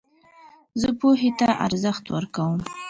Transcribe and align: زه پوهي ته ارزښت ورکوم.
زه 0.81 0.89
پوهي 0.99 1.29
ته 1.39 1.47
ارزښت 1.65 2.05
ورکوم. 2.15 2.57